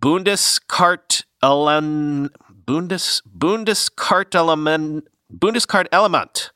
Bundeskartellamt, 0.00 2.30
Bundes, 2.64 3.22
Bundeskartellamt, 3.36 5.02
Bundeskartellamt 5.32 6.50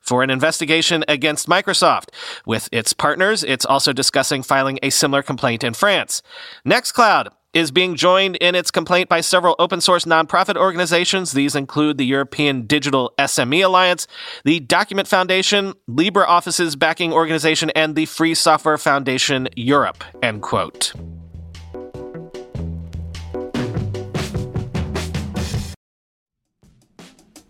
for 0.00 0.22
an 0.22 0.30
investigation 0.30 1.04
against 1.06 1.48
Microsoft. 1.48 2.08
With 2.46 2.68
its 2.72 2.92
partners, 2.92 3.44
it's 3.44 3.66
also 3.66 3.92
discussing 3.92 4.42
filing 4.42 4.78
a 4.82 4.90
similar 4.90 5.22
complaint 5.22 5.62
in 5.62 5.74
France. 5.74 6.22
Nextcloud 6.64 7.28
is 7.54 7.70
being 7.70 7.96
joined 7.96 8.36
in 8.36 8.54
its 8.54 8.70
complaint 8.70 9.08
by 9.08 9.20
several 9.20 9.56
open 9.58 9.80
source 9.80 10.04
nonprofit 10.04 10.56
organizations. 10.56 11.32
These 11.32 11.54
include 11.54 11.98
the 11.98 12.06
European 12.06 12.66
Digital 12.66 13.12
SME 13.18 13.64
Alliance, 13.64 14.06
the 14.44 14.60
Document 14.60 15.08
Foundation, 15.08 15.74
LibreOffice's 15.88 16.76
backing 16.76 17.12
organization, 17.12 17.70
and 17.70 17.96
the 17.96 18.06
Free 18.06 18.34
Software 18.34 18.78
Foundation 18.78 19.48
Europe. 19.56 20.04
End 20.22 20.42
quote. 20.42 20.92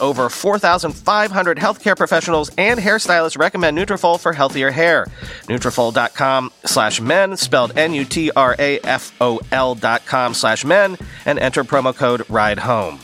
over 0.00 0.28
4,500 0.28 1.58
healthcare 1.58 1.96
professionals 1.96 2.50
and 2.58 2.80
hairstylists 2.80 3.38
recommend 3.38 3.76
Nutrafol 3.76 4.18
for 4.18 4.32
healthier 4.32 4.70
hair. 4.70 5.06
Nutrafol.com 5.46 6.52
slash 6.64 7.00
men, 7.00 7.36
spelled 7.36 7.76
N-U-T-R-A-F-O-L 7.76 9.74
dot 9.74 10.06
com 10.06 10.34
slash 10.34 10.64
men, 10.64 10.98
and 11.24 11.38
enter 11.38 11.64
promo 11.64 11.94
code 11.94 12.28
RIDE 12.28 12.58
HOME. 12.58 13.00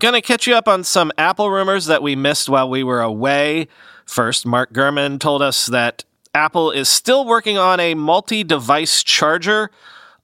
Gonna 0.00 0.22
catch 0.22 0.46
you 0.46 0.54
up 0.54 0.66
on 0.66 0.82
some 0.82 1.12
Apple 1.18 1.50
rumors 1.50 1.84
that 1.86 2.02
we 2.02 2.16
missed 2.16 2.48
while 2.48 2.70
we 2.70 2.82
were 2.82 3.02
away. 3.02 3.68
First, 4.06 4.46
Mark 4.46 4.72
Gurman 4.72 5.20
told 5.20 5.42
us 5.42 5.66
that 5.66 6.04
Apple 6.34 6.70
is 6.70 6.88
still 6.88 7.26
working 7.26 7.58
on 7.58 7.80
a 7.80 7.94
multi 7.94 8.42
device 8.42 9.02
charger, 9.02 9.70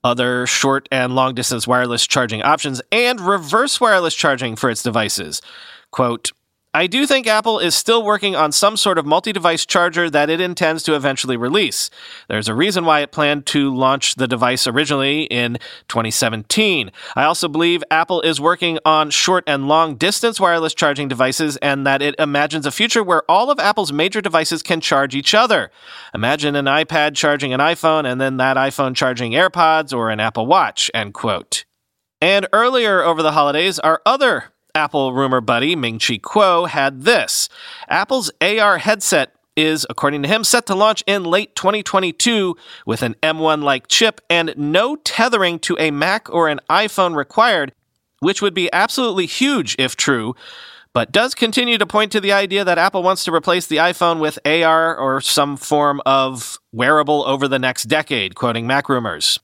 other 0.06 0.46
short 0.46 0.88
and 0.90 1.14
long 1.14 1.34
distance 1.34 1.66
wireless 1.66 2.06
charging 2.06 2.42
options, 2.42 2.80
and 2.90 3.20
reverse 3.20 3.80
wireless 3.80 4.14
charging 4.14 4.56
for 4.56 4.70
its 4.70 4.82
devices. 4.82 5.42
Quote, 5.90 6.32
I 6.76 6.87
do 6.87 7.06
think 7.06 7.26
Apple 7.26 7.59
is 7.59 7.75
still 7.75 8.02
working 8.02 8.37
on 8.37 8.52
some 8.52 8.76
sort 8.76 8.99
of 8.99 9.06
multi 9.06 9.33
device 9.33 9.64
charger 9.64 10.11
that 10.11 10.28
it 10.28 10.42
intends 10.42 10.83
to 10.83 10.95
eventually 10.95 11.38
release. 11.38 11.88
There's 12.28 12.49
a 12.49 12.54
reason 12.54 12.85
why 12.85 13.00
it 13.00 13.12
planned 13.12 13.47
to 13.47 13.75
launch 13.75 14.16
the 14.16 14.28
device 14.28 14.66
originally 14.66 15.23
in 15.23 15.56
2017. 15.88 16.92
I 17.16 17.25
also 17.25 17.49
believe 17.49 17.83
Apple 17.90 18.21
is 18.21 18.42
working 18.42 18.78
on 18.85 19.09
short 19.09 19.42
and 19.47 19.68
long 19.68 19.97
distance 19.97 20.38
wireless 20.38 20.75
charging 20.75 21.09
devices 21.09 21.56
and 21.62 21.87
that 21.87 22.02
it 22.02 22.14
imagines 22.18 22.66
a 22.66 22.71
future 22.71 23.02
where 23.02 23.23
all 23.26 23.50
of 23.50 23.59
Apple's 23.59 23.90
major 23.90 24.21
devices 24.21 24.62
can 24.62 24.83
charge 24.83 25.14
each 25.14 25.33
other. 25.33 25.71
Imagine 26.12 26.54
an 26.56 26.66
iPad 26.66 27.14
charging 27.14 27.54
an 27.54 27.61
iPhone 27.61 28.04
and 28.04 28.21
then 28.21 28.37
that 28.37 28.59
iPhone 28.59 28.95
charging 28.95 29.33
AirPods 29.33 29.97
or 29.97 30.11
an 30.11 30.21
Apple 30.21 30.45
Watch, 30.45 30.90
end 30.92 31.14
quote. 31.14 31.64
And 32.21 32.47
earlier 32.52 33.02
over 33.02 33.23
the 33.23 33.33
holidays, 33.33 33.78
our 33.78 34.02
other 34.04 34.52
Apple 34.76 35.14
rumor 35.14 35.40
buddy 35.40 35.75
Ming 35.75 35.99
Chi 35.99 36.18
Kuo 36.18 36.68
had 36.68 37.02
this 37.02 37.49
Apple's 37.88 38.30
AR 38.42 38.76
headset 38.76 39.33
is, 39.56 39.87
according 39.88 40.23
to 40.23 40.28
him, 40.28 40.45
set 40.45 40.66
to 40.66 40.75
launch 40.75 41.02
in 41.06 41.25
late 41.25 41.56
2022 41.56 42.54
with 42.85 43.02
an 43.02 43.14
M1 43.23 43.62
like 43.62 43.88
chip 43.88 44.21
and 44.28 44.52
no 44.54 44.97
tethering 44.97 45.59
to 45.61 45.76
a 45.78 45.90
Mac 45.90 46.28
or 46.28 46.49
an 46.49 46.61
iPhone 46.68 47.16
required, 47.16 47.73
which 48.21 48.42
would 48.42 48.52
be 48.52 48.71
absolutely 48.71 49.25
huge 49.25 49.75
if 49.78 49.97
true. 49.97 50.35
But 50.92 51.11
does 51.11 51.35
continue 51.35 51.78
to 51.78 51.87
point 51.87 52.12
to 52.12 52.21
the 52.21 52.33
idea 52.33 52.62
that 52.62 52.76
Apple 52.76 53.02
wants 53.02 53.25
to 53.25 53.33
replace 53.33 53.66
the 53.66 53.76
iPhone 53.76 54.21
with 54.21 54.38
AR 54.45 54.95
or 54.95 55.23
some 55.23 55.56
form 55.56 56.02
of 56.04 56.59
wearable 56.73 57.25
over 57.26 57.49
the 57.49 57.59
next 57.59 57.85
decade, 57.85 58.35
quoting 58.35 58.66
MacRumors. 58.66 59.38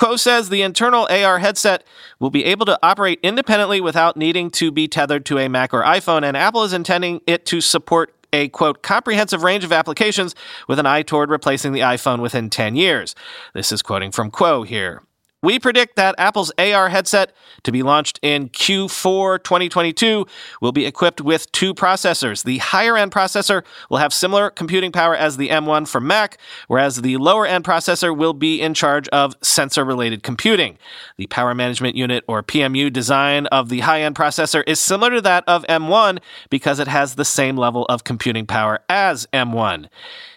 Kuo 0.00 0.18
says 0.18 0.48
the 0.48 0.62
internal 0.62 1.06
AR 1.10 1.40
headset 1.40 1.84
will 2.18 2.30
be 2.30 2.46
able 2.46 2.64
to 2.64 2.78
operate 2.82 3.20
independently 3.22 3.82
without 3.82 4.16
needing 4.16 4.50
to 4.52 4.72
be 4.72 4.88
tethered 4.88 5.26
to 5.26 5.38
a 5.38 5.46
Mac 5.46 5.74
or 5.74 5.82
iPhone, 5.82 6.22
and 6.24 6.38
Apple 6.38 6.64
is 6.64 6.72
intending 6.72 7.20
it 7.26 7.44
to 7.46 7.60
support 7.60 8.14
a 8.32 8.48
quote 8.48 8.82
comprehensive 8.82 9.42
range 9.42 9.62
of 9.62 9.72
applications 9.72 10.34
with 10.66 10.78
an 10.78 10.86
eye 10.86 11.02
toward 11.02 11.28
replacing 11.28 11.72
the 11.72 11.80
iPhone 11.80 12.22
within 12.22 12.48
10 12.48 12.76
years. 12.76 13.14
This 13.52 13.72
is 13.72 13.82
quoting 13.82 14.10
from 14.10 14.30
Kuo 14.30 14.66
here. 14.66 15.02
We 15.42 15.58
predict 15.58 15.96
that 15.96 16.14
Apple's 16.18 16.52
AR 16.58 16.90
headset, 16.90 17.32
to 17.62 17.72
be 17.72 17.82
launched 17.82 18.18
in 18.20 18.50
Q4 18.50 19.42
2022, 19.42 20.26
will 20.60 20.72
be 20.72 20.84
equipped 20.84 21.22
with 21.22 21.50
two 21.52 21.72
processors. 21.72 22.44
The 22.44 22.58
higher 22.58 22.94
end 22.94 23.10
processor 23.10 23.64
will 23.88 23.96
have 23.96 24.12
similar 24.12 24.50
computing 24.50 24.92
power 24.92 25.16
as 25.16 25.38
the 25.38 25.48
M1 25.48 25.88
from 25.88 26.06
Mac, 26.06 26.38
whereas 26.68 27.00
the 27.00 27.16
lower 27.16 27.46
end 27.46 27.64
processor 27.64 28.14
will 28.14 28.34
be 28.34 28.60
in 28.60 28.74
charge 28.74 29.08
of 29.08 29.34
sensor 29.40 29.82
related 29.82 30.22
computing. 30.22 30.76
The 31.16 31.26
power 31.28 31.54
management 31.54 31.96
unit 31.96 32.22
or 32.28 32.42
PMU 32.42 32.92
design 32.92 33.46
of 33.46 33.70
the 33.70 33.80
high 33.80 34.02
end 34.02 34.16
processor 34.16 34.62
is 34.66 34.78
similar 34.78 35.12
to 35.12 35.20
that 35.22 35.44
of 35.46 35.64
M1 35.70 36.18
because 36.50 36.78
it 36.78 36.88
has 36.88 37.14
the 37.14 37.24
same 37.24 37.56
level 37.56 37.86
of 37.86 38.04
computing 38.04 38.44
power 38.44 38.80
as 38.90 39.26
M1. 39.32 39.88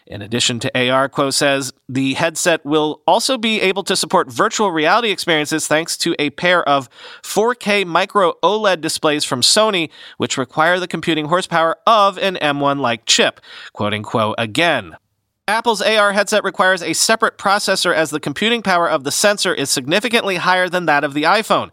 In 0.05 0.21
addition 0.21 0.59
to 0.59 0.89
AR, 0.89 1.07
Kuo 1.09 1.33
says 1.33 1.71
the 1.87 2.13
headset 2.15 2.65
will 2.65 3.01
also 3.07 3.37
be 3.37 3.61
able 3.61 3.83
to 3.83 3.95
support 3.95 4.31
virtual 4.31 4.71
reality 4.71 5.11
experiences 5.11 5.67
thanks 5.67 5.97
to 5.99 6.15
a 6.19 6.31
pair 6.31 6.67
of 6.67 6.89
4K 7.21 7.85
micro 7.85 8.33
OLED 8.43 8.81
displays 8.81 9.23
from 9.23 9.41
Sony, 9.41 9.89
which 10.17 10.37
require 10.37 10.79
the 10.79 10.87
computing 10.87 11.25
horsepower 11.25 11.77
of 11.87 12.17
an 12.17 12.35
M1 12.35 12.79
like 12.79 13.05
chip. 13.05 13.39
Quoting 13.73 14.03
Kuo 14.03 14.33
again. 14.37 14.97
Apple's 15.47 15.81
AR 15.81 16.13
headset 16.13 16.43
requires 16.43 16.81
a 16.81 16.93
separate 16.93 17.37
processor 17.37 17.93
as 17.93 18.11
the 18.11 18.19
computing 18.19 18.61
power 18.61 18.89
of 18.89 19.03
the 19.03 19.11
sensor 19.11 19.53
is 19.53 19.69
significantly 19.69 20.37
higher 20.37 20.69
than 20.69 20.85
that 20.85 21.03
of 21.03 21.13
the 21.13 21.23
iPhone. 21.23 21.71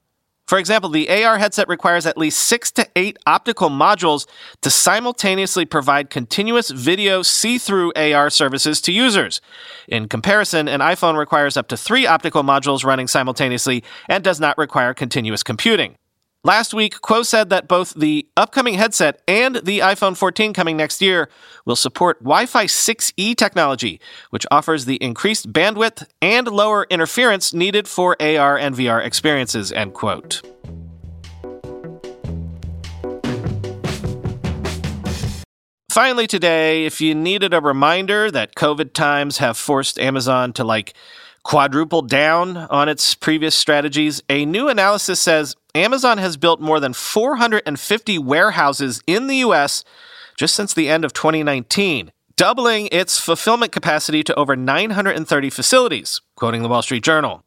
For 0.51 0.59
example, 0.59 0.91
the 0.91 1.09
AR 1.09 1.39
headset 1.39 1.69
requires 1.69 2.07
at 2.07 2.19
least 2.19 2.41
six 2.41 2.73
to 2.73 2.85
eight 2.97 3.17
optical 3.25 3.71
modules 3.71 4.27
to 4.63 4.69
simultaneously 4.69 5.65
provide 5.65 6.11
continuous 6.11 6.71
video 6.71 7.23
see 7.23 7.57
through 7.57 7.93
AR 7.95 8.31
services 8.31 8.81
to 8.81 8.91
users. 8.91 9.41
In 9.87 10.09
comparison, 10.09 10.67
an 10.67 10.81
iPhone 10.81 11.17
requires 11.17 11.57
up 11.57 11.69
to 11.69 11.77
three 11.77 12.05
optical 12.05 12.43
modules 12.43 12.85
running 12.85 13.07
simultaneously 13.07 13.85
and 14.09 14.25
does 14.25 14.41
not 14.41 14.59
require 14.59 14.93
continuous 14.93 15.45
computing. 15.45 15.95
Last 16.43 16.73
week, 16.73 16.95
Kuo 17.03 17.23
said 17.23 17.51
that 17.51 17.69
both 17.69 17.93
the 17.93 18.27
upcoming 18.35 18.73
headset 18.73 19.21
and 19.29 19.57
the 19.57 19.81
iPhone 19.81 20.17
14 20.17 20.55
coming 20.55 20.75
next 20.75 21.03
year 21.03 21.29
will 21.67 21.77
support 21.77 22.19
Wi 22.21 22.47
Fi 22.47 22.65
6E 22.65 23.37
technology, 23.37 24.01
which 24.31 24.47
offers 24.51 24.87
the 24.87 24.97
increased 25.03 25.53
bandwidth 25.53 26.07
and 26.23 26.49
lower 26.49 26.87
interference 26.89 27.53
needed 27.53 27.87
for 27.87 28.17
AR 28.23 28.57
and 28.57 28.75
VR 28.75 29.05
experiences. 29.05 29.71
End 29.71 29.93
quote. 29.93 30.41
Finally, 35.93 36.27
today, 36.27 36.87
if 36.87 37.03
you 37.03 37.15
needed 37.15 37.53
a 37.53 37.61
reminder 37.61 38.31
that 38.31 38.55
COVID 38.55 38.95
times 38.95 39.37
have 39.39 39.59
forced 39.59 39.99
Amazon 39.99 40.55
to 40.55 40.65
like 40.65 40.95
quadruple 41.43 42.01
down 42.01 42.57
on 42.57 42.89
its 42.89 43.15
previous 43.15 43.55
strategies, 43.55 44.23
a 44.31 44.47
new 44.47 44.69
analysis 44.69 45.21
says 45.21 45.55
Amazon 45.75 46.19
has 46.19 46.37
built 46.37 46.61
more 46.61 46.81
than 46.81 46.93
450 46.93 48.19
warehouses 48.19 49.03
in 49.07 49.27
the 49.27 49.37
U.S. 49.37 49.85
just 50.37 50.55
since 50.55 50.75
the 50.75 50.89
end 50.89 51.05
of 51.05 51.13
2019, 51.13 52.13
doubling 52.37 52.89
its 52.91 53.19
fulfillment 53.19 53.73
capacity 53.73 54.23
to 54.25 54.35
over 54.35 54.57
930 54.57 55.51
facilities, 55.51 56.21
quoting 56.35 56.63
the 56.63 56.69
Wall 56.69 56.83
Street 56.83 57.05
Journal. 57.05 57.45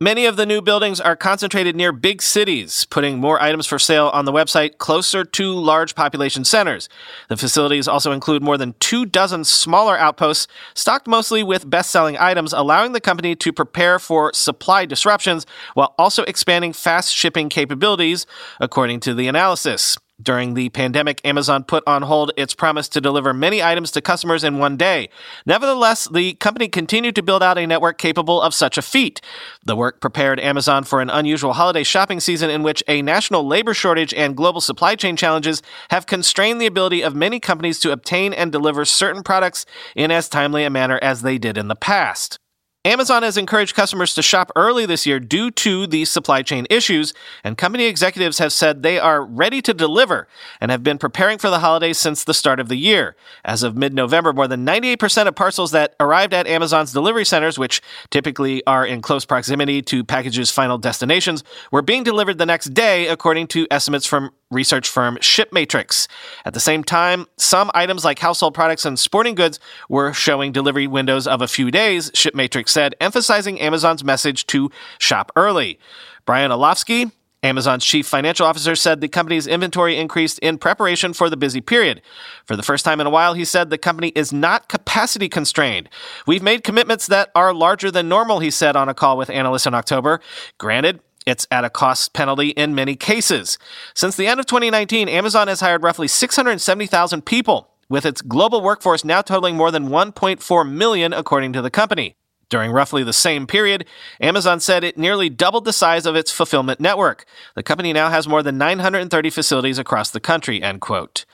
Many 0.00 0.26
of 0.26 0.36
the 0.36 0.46
new 0.46 0.62
buildings 0.62 1.00
are 1.00 1.16
concentrated 1.16 1.74
near 1.74 1.90
big 1.90 2.22
cities, 2.22 2.84
putting 2.84 3.18
more 3.18 3.42
items 3.42 3.66
for 3.66 3.80
sale 3.80 4.10
on 4.10 4.26
the 4.26 4.32
website 4.32 4.78
closer 4.78 5.24
to 5.24 5.52
large 5.52 5.96
population 5.96 6.44
centers. 6.44 6.88
The 7.28 7.36
facilities 7.36 7.88
also 7.88 8.12
include 8.12 8.40
more 8.40 8.56
than 8.56 8.76
two 8.78 9.06
dozen 9.06 9.42
smaller 9.42 9.98
outposts, 9.98 10.46
stocked 10.72 11.08
mostly 11.08 11.42
with 11.42 11.68
best 11.68 11.90
selling 11.90 12.16
items, 12.16 12.52
allowing 12.52 12.92
the 12.92 13.00
company 13.00 13.34
to 13.34 13.52
prepare 13.52 13.98
for 13.98 14.32
supply 14.34 14.86
disruptions 14.86 15.46
while 15.74 15.96
also 15.98 16.22
expanding 16.22 16.72
fast 16.72 17.12
shipping 17.12 17.48
capabilities, 17.48 18.24
according 18.60 19.00
to 19.00 19.14
the 19.14 19.26
analysis. 19.26 19.98
During 20.20 20.54
the 20.54 20.68
pandemic, 20.70 21.20
Amazon 21.24 21.62
put 21.62 21.84
on 21.86 22.02
hold 22.02 22.32
its 22.36 22.52
promise 22.52 22.88
to 22.88 23.00
deliver 23.00 23.32
many 23.32 23.62
items 23.62 23.92
to 23.92 24.00
customers 24.00 24.42
in 24.42 24.58
one 24.58 24.76
day. 24.76 25.10
Nevertheless, 25.46 26.08
the 26.08 26.34
company 26.34 26.66
continued 26.66 27.14
to 27.14 27.22
build 27.22 27.40
out 27.40 27.56
a 27.56 27.68
network 27.68 27.98
capable 27.98 28.42
of 28.42 28.52
such 28.52 28.76
a 28.76 28.82
feat. 28.82 29.20
The 29.64 29.76
work 29.76 30.00
prepared 30.00 30.40
Amazon 30.40 30.82
for 30.82 31.00
an 31.00 31.08
unusual 31.08 31.52
holiday 31.52 31.84
shopping 31.84 32.18
season 32.18 32.50
in 32.50 32.64
which 32.64 32.82
a 32.88 33.00
national 33.00 33.46
labor 33.46 33.74
shortage 33.74 34.12
and 34.12 34.36
global 34.36 34.60
supply 34.60 34.96
chain 34.96 35.14
challenges 35.14 35.62
have 35.90 36.06
constrained 36.06 36.60
the 36.60 36.66
ability 36.66 37.00
of 37.02 37.14
many 37.14 37.38
companies 37.38 37.78
to 37.80 37.92
obtain 37.92 38.32
and 38.32 38.50
deliver 38.50 38.84
certain 38.84 39.22
products 39.22 39.66
in 39.94 40.10
as 40.10 40.28
timely 40.28 40.64
a 40.64 40.70
manner 40.70 40.98
as 41.00 41.22
they 41.22 41.38
did 41.38 41.56
in 41.56 41.68
the 41.68 41.76
past. 41.76 42.40
Amazon 42.84 43.24
has 43.24 43.36
encouraged 43.36 43.74
customers 43.74 44.14
to 44.14 44.22
shop 44.22 44.52
early 44.54 44.86
this 44.86 45.04
year 45.04 45.18
due 45.18 45.50
to 45.50 45.86
these 45.86 46.08
supply 46.08 46.42
chain 46.42 46.66
issues, 46.70 47.12
and 47.42 47.58
company 47.58 47.84
executives 47.84 48.38
have 48.38 48.52
said 48.52 48.82
they 48.82 48.98
are 48.98 49.24
ready 49.24 49.60
to 49.60 49.74
deliver 49.74 50.28
and 50.60 50.70
have 50.70 50.84
been 50.84 50.96
preparing 50.96 51.38
for 51.38 51.50
the 51.50 51.58
holidays 51.58 51.98
since 51.98 52.22
the 52.22 52.32
start 52.32 52.60
of 52.60 52.68
the 52.68 52.76
year. 52.76 53.16
As 53.44 53.64
of 53.64 53.76
mid 53.76 53.92
November, 53.92 54.32
more 54.32 54.46
than 54.46 54.64
98% 54.64 55.26
of 55.26 55.34
parcels 55.34 55.72
that 55.72 55.96
arrived 55.98 56.32
at 56.32 56.46
Amazon's 56.46 56.92
delivery 56.92 57.26
centers, 57.26 57.58
which 57.58 57.82
typically 58.10 58.64
are 58.64 58.86
in 58.86 59.02
close 59.02 59.24
proximity 59.24 59.82
to 59.82 60.04
packages' 60.04 60.50
final 60.50 60.78
destinations, 60.78 61.42
were 61.72 61.82
being 61.82 62.04
delivered 62.04 62.38
the 62.38 62.46
next 62.46 62.74
day, 62.74 63.08
according 63.08 63.48
to 63.48 63.66
estimates 63.72 64.06
from 64.06 64.30
research 64.50 64.88
firm 64.88 65.16
ShipMatrix. 65.18 66.08
At 66.44 66.54
the 66.54 66.60
same 66.60 66.82
time, 66.82 67.26
some 67.36 67.70
items 67.74 68.04
like 68.04 68.18
household 68.18 68.54
products 68.54 68.84
and 68.84 68.98
sporting 68.98 69.34
goods 69.34 69.60
were 69.88 70.12
showing 70.12 70.52
delivery 70.52 70.86
windows 70.86 71.26
of 71.26 71.42
a 71.42 71.48
few 71.48 71.70
days, 71.70 72.10
ShipMatrix 72.12 72.68
said, 72.70 72.94
emphasizing 73.00 73.60
Amazon's 73.60 74.04
message 74.04 74.46
to 74.46 74.70
shop 74.98 75.30
early. 75.36 75.78
Brian 76.24 76.50
Olsavsky, 76.50 77.12
Amazon's 77.42 77.84
chief 77.84 78.06
financial 78.06 78.46
officer 78.46 78.74
said 78.74 79.00
the 79.00 79.08
company's 79.08 79.46
inventory 79.46 79.96
increased 79.96 80.40
in 80.40 80.58
preparation 80.58 81.12
for 81.12 81.30
the 81.30 81.36
busy 81.36 81.60
period. 81.60 82.02
For 82.44 82.56
the 82.56 82.64
first 82.64 82.84
time 82.84 83.00
in 83.00 83.06
a 83.06 83.10
while, 83.10 83.34
he 83.34 83.44
said 83.44 83.70
the 83.70 83.78
company 83.78 84.08
is 84.16 84.32
not 84.32 84.68
capacity 84.68 85.28
constrained. 85.28 85.88
We've 86.26 86.42
made 86.42 86.64
commitments 86.64 87.06
that 87.06 87.30
are 87.36 87.54
larger 87.54 87.92
than 87.92 88.08
normal, 88.08 88.40
he 88.40 88.50
said 88.50 88.74
on 88.74 88.88
a 88.88 88.94
call 88.94 89.16
with 89.16 89.30
analysts 89.30 89.66
in 89.66 89.74
October. 89.74 90.20
Granted, 90.58 91.00
it's 91.28 91.46
at 91.50 91.64
a 91.64 91.70
cost 91.70 92.14
penalty 92.14 92.48
in 92.50 92.74
many 92.74 92.96
cases. 92.96 93.58
Since 93.94 94.16
the 94.16 94.26
end 94.26 94.40
of 94.40 94.46
2019, 94.46 95.08
Amazon 95.08 95.48
has 95.48 95.60
hired 95.60 95.82
roughly 95.82 96.08
670,000 96.08 97.24
people, 97.24 97.70
with 97.88 98.06
its 98.06 98.22
global 98.22 98.62
workforce 98.62 99.04
now 99.04 99.22
totaling 99.22 99.56
more 99.56 99.70
than 99.70 99.88
1.4 99.88 100.70
million, 100.70 101.12
according 101.12 101.52
to 101.52 101.62
the 101.62 101.70
company. 101.70 102.16
During 102.48 102.72
roughly 102.72 103.02
the 103.02 103.12
same 103.12 103.46
period, 103.46 103.84
Amazon 104.20 104.58
said 104.58 104.82
it 104.82 104.96
nearly 104.96 105.28
doubled 105.28 105.66
the 105.66 105.72
size 105.72 106.06
of 106.06 106.16
its 106.16 106.32
fulfillment 106.32 106.80
network. 106.80 107.26
The 107.54 107.62
company 107.62 107.92
now 107.92 108.08
has 108.08 108.26
more 108.26 108.42
than 108.42 108.56
930 108.56 109.28
facilities 109.28 109.78
across 109.78 110.10
the 110.10 110.20
country, 110.20 110.62
end 110.62 110.80
quote. 110.80 111.26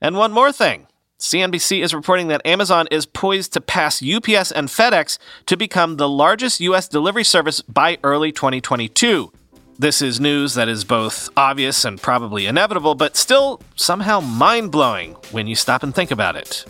And 0.00 0.16
one 0.16 0.32
more 0.32 0.52
thing. 0.52 0.86
CNBC 1.24 1.82
is 1.82 1.94
reporting 1.94 2.28
that 2.28 2.44
Amazon 2.44 2.86
is 2.90 3.06
poised 3.06 3.54
to 3.54 3.60
pass 3.62 4.02
UPS 4.02 4.52
and 4.52 4.68
FedEx 4.68 5.16
to 5.46 5.56
become 5.56 5.96
the 5.96 6.06
largest 6.06 6.60
U.S. 6.60 6.86
delivery 6.86 7.24
service 7.24 7.62
by 7.62 7.96
early 8.04 8.30
2022. 8.30 9.32
This 9.78 10.02
is 10.02 10.20
news 10.20 10.52
that 10.52 10.68
is 10.68 10.84
both 10.84 11.30
obvious 11.34 11.86
and 11.86 11.98
probably 11.98 12.44
inevitable, 12.44 12.94
but 12.94 13.16
still 13.16 13.62
somehow 13.74 14.20
mind 14.20 14.70
blowing 14.70 15.14
when 15.30 15.46
you 15.46 15.54
stop 15.54 15.82
and 15.82 15.94
think 15.94 16.10
about 16.10 16.36
it. 16.36 16.66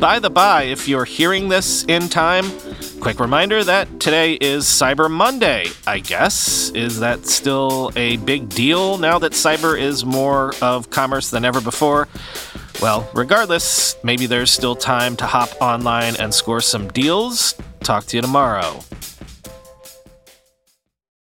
By 0.00 0.18
the 0.18 0.30
by, 0.30 0.62
if 0.62 0.88
you're 0.88 1.04
hearing 1.04 1.50
this 1.50 1.84
in 1.84 2.08
time, 2.08 2.46
quick 3.04 3.20
reminder 3.20 3.62
that 3.62 4.00
today 4.00 4.32
is 4.32 4.64
Cyber 4.64 5.10
Monday, 5.10 5.66
I 5.86 5.98
guess. 5.98 6.70
Is 6.70 7.00
that 7.00 7.26
still 7.26 7.92
a 7.96 8.16
big 8.16 8.48
deal 8.48 8.96
now 8.96 9.18
that 9.18 9.32
cyber 9.32 9.78
is 9.78 10.06
more 10.06 10.54
of 10.62 10.88
commerce 10.88 11.28
than 11.28 11.44
ever 11.44 11.60
before? 11.60 12.08
Well, 12.80 13.06
regardless, 13.12 13.94
maybe 14.02 14.24
there's 14.24 14.50
still 14.50 14.74
time 14.74 15.16
to 15.16 15.26
hop 15.26 15.50
online 15.60 16.16
and 16.18 16.32
score 16.32 16.62
some 16.62 16.88
deals. 16.88 17.54
Talk 17.80 18.06
to 18.06 18.16
you 18.16 18.22
tomorrow. 18.22 18.80